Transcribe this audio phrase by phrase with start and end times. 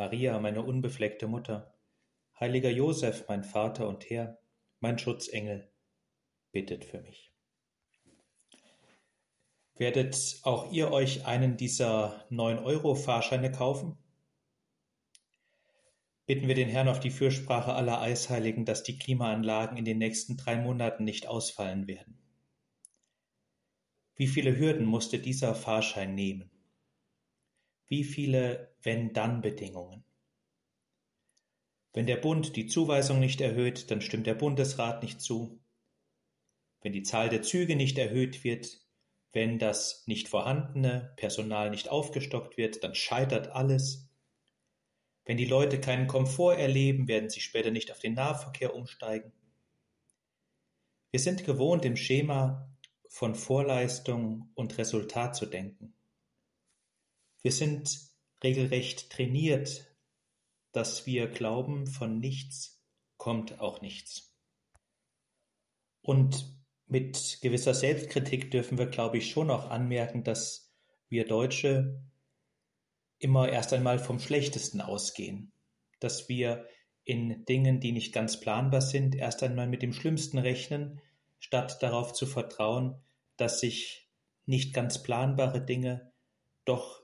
[0.00, 1.74] Maria, meine unbefleckte Mutter,
[2.40, 4.40] heiliger Josef, mein Vater und Herr,
[4.80, 5.70] mein Schutzengel,
[6.52, 7.34] bittet für mich.
[9.74, 13.98] Werdet auch ihr euch einen dieser 9-Euro-Fahrscheine kaufen?
[16.24, 20.38] Bitten wir den Herrn auf die Fürsprache aller Eisheiligen, dass die Klimaanlagen in den nächsten
[20.38, 22.18] drei Monaten nicht ausfallen werden.
[24.16, 26.50] Wie viele Hürden musste dieser Fahrschein nehmen?
[27.90, 30.04] Wie viele Wenn-Dann-Bedingungen?
[31.92, 35.60] Wenn der Bund die Zuweisung nicht erhöht, dann stimmt der Bundesrat nicht zu.
[36.82, 38.78] Wenn die Zahl der Züge nicht erhöht wird,
[39.32, 44.08] wenn das nicht vorhandene Personal nicht aufgestockt wird, dann scheitert alles.
[45.24, 49.32] Wenn die Leute keinen Komfort erleben, werden sie später nicht auf den Nahverkehr umsteigen.
[51.10, 52.70] Wir sind gewohnt, im Schema
[53.08, 55.92] von Vorleistung und Resultat zu denken.
[57.42, 57.98] Wir sind
[58.42, 59.86] regelrecht trainiert,
[60.72, 62.82] dass wir glauben, von nichts
[63.16, 64.36] kommt auch nichts.
[66.02, 70.72] Und mit gewisser Selbstkritik dürfen wir, glaube ich, schon auch anmerken, dass
[71.08, 72.02] wir Deutsche
[73.18, 75.52] immer erst einmal vom Schlechtesten ausgehen,
[76.00, 76.66] dass wir
[77.04, 81.00] in Dingen, die nicht ganz planbar sind, erst einmal mit dem Schlimmsten rechnen,
[81.38, 83.02] statt darauf zu vertrauen,
[83.36, 84.08] dass sich
[84.46, 86.12] nicht ganz planbare Dinge
[86.64, 86.99] doch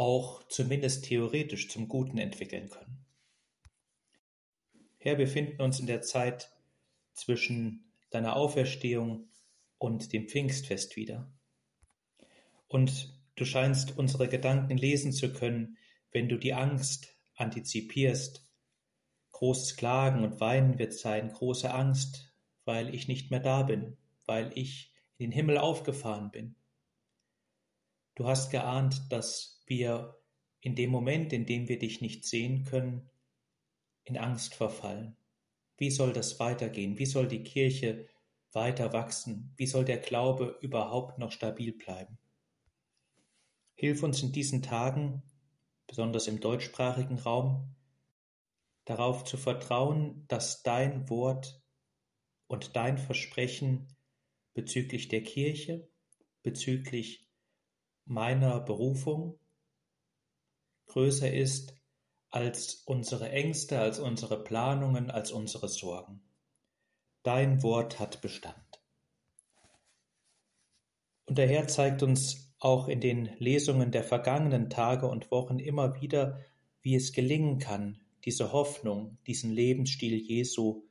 [0.00, 3.04] auch zumindest theoretisch zum Guten entwickeln können.
[4.96, 6.50] Herr, wir befinden uns in der Zeit
[7.12, 9.28] zwischen deiner Auferstehung
[9.76, 11.30] und dem Pfingstfest wieder.
[12.66, 15.76] Und du scheinst unsere Gedanken lesen zu können,
[16.12, 18.48] wenn du die Angst antizipierst.
[19.32, 22.32] Großes Klagen und Weinen wird sein, große Angst,
[22.64, 26.56] weil ich nicht mehr da bin, weil ich in den Himmel aufgefahren bin.
[28.20, 30.20] Du hast geahnt, dass wir
[30.60, 33.08] in dem Moment, in dem wir dich nicht sehen können,
[34.04, 35.16] in Angst verfallen.
[35.78, 36.98] Wie soll das weitergehen?
[36.98, 38.10] Wie soll die Kirche
[38.52, 39.54] weiter wachsen?
[39.56, 42.18] Wie soll der Glaube überhaupt noch stabil bleiben?
[43.74, 45.22] Hilf uns in diesen Tagen,
[45.86, 47.74] besonders im deutschsprachigen Raum,
[48.84, 51.62] darauf zu vertrauen, dass dein Wort
[52.48, 53.96] und dein Versprechen
[54.52, 55.88] bezüglich der Kirche,
[56.42, 57.29] bezüglich
[58.10, 59.38] meiner Berufung
[60.88, 61.74] größer ist
[62.28, 66.20] als unsere Ängste, als unsere Planungen, als unsere Sorgen.
[67.22, 68.82] Dein Wort hat Bestand.
[71.26, 76.00] Und der Herr zeigt uns auch in den Lesungen der vergangenen Tage und Wochen immer
[76.00, 76.40] wieder,
[76.82, 80.82] wie es gelingen kann, diese Hoffnung, diesen Lebensstil Jesu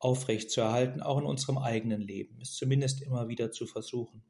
[0.00, 4.24] aufrechtzuerhalten, auch in unserem eigenen Leben, es zumindest immer wieder zu versuchen.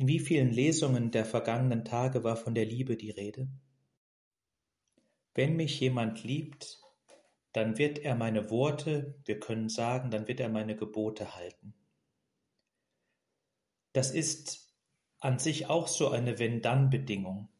[0.00, 3.48] In wie vielen Lesungen der vergangenen Tage war von der Liebe die Rede?
[5.34, 6.80] Wenn mich jemand liebt,
[7.52, 11.74] dann wird er meine Worte, wir können sagen, dann wird er meine Gebote halten.
[13.92, 14.74] Das ist
[15.18, 17.50] an sich auch so eine Wenn-Dann-Bedingung.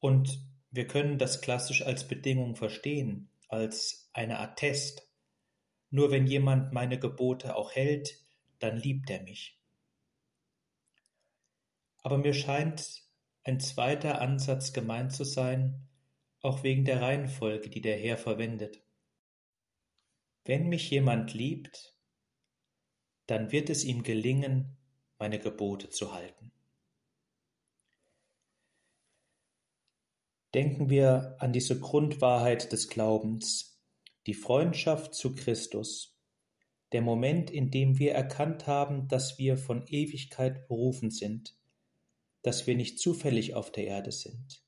[0.00, 0.38] Und
[0.70, 5.08] wir können das klassisch als Bedingung verstehen, als eine Attest.
[5.88, 8.22] Nur wenn jemand meine Gebote auch hält,
[8.58, 9.59] dann liebt er mich.
[12.02, 13.02] Aber mir scheint
[13.44, 15.88] ein zweiter Ansatz gemeint zu sein,
[16.40, 18.82] auch wegen der Reihenfolge, die der Herr verwendet.
[20.44, 21.94] Wenn mich jemand liebt,
[23.26, 24.76] dann wird es ihm gelingen,
[25.18, 26.52] meine Gebote zu halten.
[30.54, 33.80] Denken wir an diese Grundwahrheit des Glaubens,
[34.26, 36.18] die Freundschaft zu Christus,
[36.92, 41.56] der Moment, in dem wir erkannt haben, dass wir von Ewigkeit berufen sind,
[42.42, 44.62] dass wir nicht zufällig auf der Erde sind,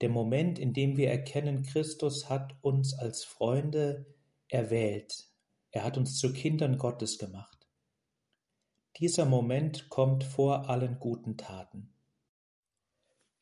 [0.00, 4.06] der Moment, in dem wir erkennen, Christus hat uns als Freunde
[4.48, 5.28] erwählt.
[5.72, 7.68] Er hat uns zu Kindern Gottes gemacht.
[8.96, 11.92] Dieser Moment kommt vor allen guten Taten.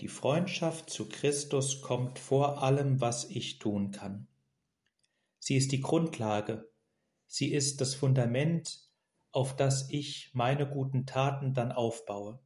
[0.01, 4.29] Die Freundschaft zu Christus kommt vor allem, was ich tun kann.
[5.39, 6.69] Sie ist die Grundlage,
[7.27, 8.81] sie ist das Fundament,
[9.31, 12.41] auf das ich meine guten Taten dann aufbaue.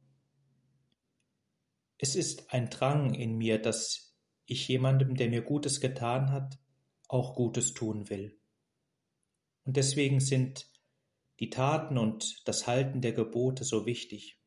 [1.97, 6.57] Es ist ein Drang in mir, dass ich jemandem, der mir Gutes getan hat,
[7.07, 8.39] auch Gutes tun will.
[9.65, 10.69] Und deswegen sind
[11.39, 14.39] die Taten und das Halten der Gebote so wichtig.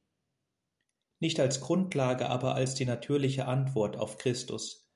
[1.18, 4.86] Nicht als Grundlage, aber als die natürliche Antwort auf Christus,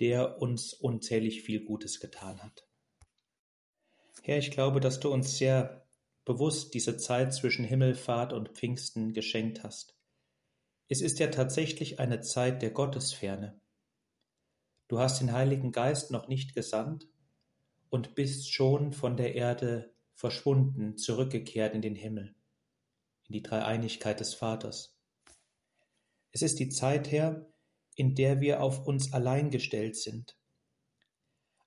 [0.00, 2.66] der uns unzählig viel Gutes getan hat.
[4.22, 5.86] Herr, ich glaube, dass du uns sehr
[6.24, 9.99] bewusst diese Zeit zwischen Himmelfahrt und Pfingsten geschenkt hast.
[10.92, 13.60] Es ist ja tatsächlich eine Zeit der Gottesferne.
[14.88, 17.06] Du hast den Heiligen Geist noch nicht gesandt
[17.90, 22.34] und bist schon von der Erde verschwunden, zurückgekehrt in den Himmel,
[23.28, 24.98] in die Dreieinigkeit des Vaters.
[26.32, 27.46] Es ist die Zeit her,
[27.94, 30.36] in der wir auf uns allein gestellt sind.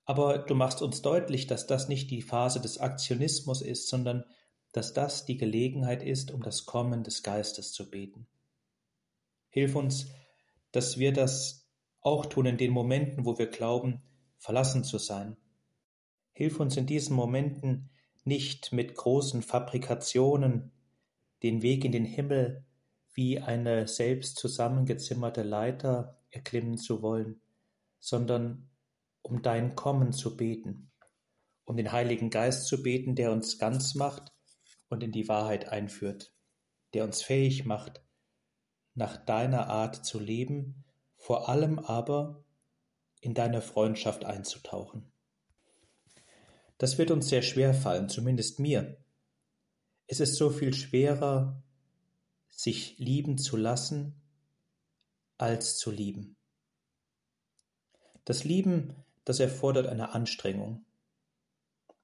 [0.03, 4.25] Aber du machst uns deutlich, dass das nicht die Phase des Aktionismus ist, sondern
[4.73, 8.27] dass das die Gelegenheit ist, um das Kommen des Geistes zu beten.
[9.53, 10.07] Hilf uns,
[10.71, 11.69] dass wir das
[12.01, 14.01] auch tun in den Momenten, wo wir glauben,
[14.39, 15.37] verlassen zu sein.
[16.31, 17.91] Hilf uns in diesen Momenten
[18.23, 20.71] nicht mit großen Fabrikationen
[21.43, 22.65] den Weg in den Himmel
[23.13, 27.39] wie eine selbst zusammengezimmerte Leiter erklimmen zu wollen,
[27.99, 28.71] sondern
[29.21, 30.89] um dein Kommen zu beten,
[31.63, 34.31] um den Heiligen Geist zu beten, der uns ganz macht
[34.89, 36.33] und in die Wahrheit einführt,
[36.95, 38.03] der uns fähig macht,
[38.95, 40.83] nach deiner Art zu leben,
[41.15, 42.43] vor allem aber
[43.21, 45.11] in deine Freundschaft einzutauchen.
[46.77, 48.97] Das wird uns sehr schwer fallen, zumindest mir.
[50.07, 51.63] Es ist so viel schwerer,
[52.49, 54.21] sich lieben zu lassen,
[55.37, 56.35] als zu lieben.
[58.25, 60.85] Das Lieben, das erfordert eine Anstrengung.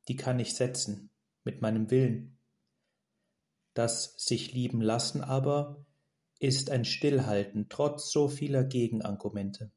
[0.08, 1.10] Die kann ich setzen
[1.44, 2.38] mit meinem Willen.
[3.74, 5.86] Das sich lieben lassen aber
[6.40, 9.72] ist ein Stillhalten trotz so vieler Gegenargumente,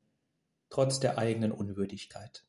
[0.70, 2.44] trotz der eigenen Unwürdigkeit.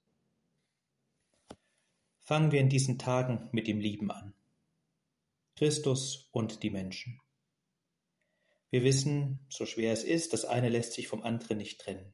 [2.19, 4.33] Fangen wir in diesen Tagen mit dem Lieben an.
[5.55, 7.19] Christus und die Menschen.
[8.69, 12.13] Wir wissen, so schwer es ist, das eine lässt sich vom anderen nicht trennen.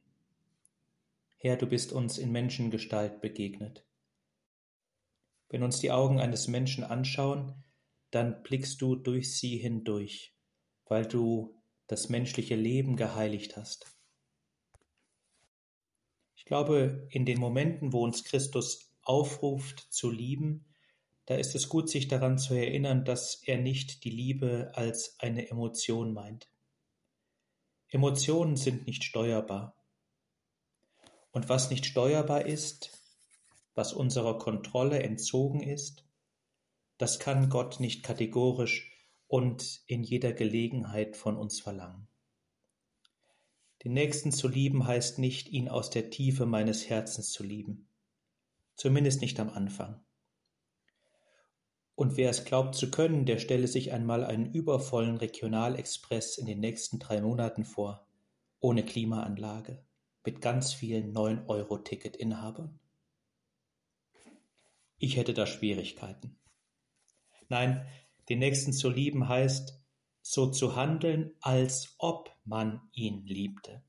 [1.36, 3.86] Herr, du bist uns in Menschengestalt begegnet.
[5.48, 7.64] Wenn uns die Augen eines Menschen anschauen,
[8.10, 10.34] dann blickst du durch sie hindurch,
[10.86, 11.59] weil du
[11.90, 13.92] das menschliche Leben geheiligt hast.
[16.36, 20.66] Ich glaube, in den Momenten, wo uns Christus aufruft zu lieben,
[21.26, 25.48] da ist es gut, sich daran zu erinnern, dass er nicht die Liebe als eine
[25.50, 26.48] Emotion meint.
[27.88, 29.76] Emotionen sind nicht steuerbar.
[31.32, 33.00] Und was nicht steuerbar ist,
[33.74, 36.04] was unserer Kontrolle entzogen ist,
[36.98, 38.89] das kann Gott nicht kategorisch
[39.30, 42.08] und in jeder Gelegenheit von uns verlangen.
[43.84, 47.86] Den Nächsten zu lieben heißt nicht, ihn aus der Tiefe meines Herzens zu lieben,
[48.74, 50.00] zumindest nicht am Anfang.
[51.94, 56.58] Und wer es glaubt zu können, der stelle sich einmal einen übervollen Regionalexpress in den
[56.58, 58.08] nächsten drei Monaten vor,
[58.58, 59.84] ohne Klimaanlage,
[60.24, 62.80] mit ganz vielen 9-Euro-Ticket-Inhabern.
[64.98, 66.36] Ich hätte da Schwierigkeiten.
[67.48, 67.86] Nein,
[68.30, 69.76] den Nächsten zu lieben heißt,
[70.22, 73.82] so zu handeln, als ob man ihn liebte.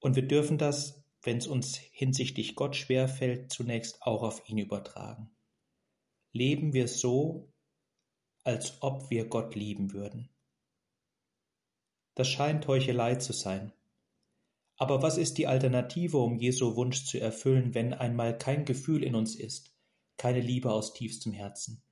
[0.00, 5.30] Und wir dürfen das, wenn es uns hinsichtlich Gott schwerfällt, zunächst auch auf ihn übertragen.
[6.32, 7.48] Leben wir so,
[8.42, 10.28] als ob wir Gott lieben würden.
[12.16, 13.72] Das scheint Heuchelei zu sein.
[14.76, 19.14] Aber was ist die Alternative, um Jesu Wunsch zu erfüllen, wenn einmal kein Gefühl in
[19.14, 19.76] uns ist,
[20.16, 21.82] keine Liebe aus tiefstem Herzen?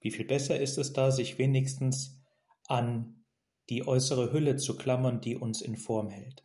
[0.00, 2.20] Wie viel besser ist es da, sich wenigstens
[2.66, 3.24] an
[3.68, 6.44] die äußere Hülle zu klammern, die uns in Form hält.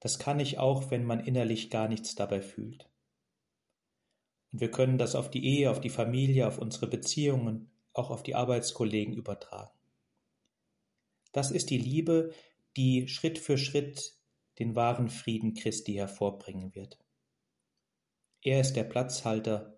[0.00, 2.88] Das kann ich auch, wenn man innerlich gar nichts dabei fühlt.
[4.52, 8.22] Und wir können das auf die Ehe, auf die Familie, auf unsere Beziehungen, auch auf
[8.22, 9.76] die Arbeitskollegen übertragen.
[11.32, 12.32] Das ist die Liebe,
[12.76, 14.14] die Schritt für Schritt
[14.58, 16.98] den wahren Frieden Christi hervorbringen wird.
[18.42, 19.77] Er ist der Platzhalter